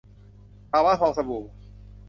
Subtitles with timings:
[0.71, 1.43] ภาวะฟองสบู่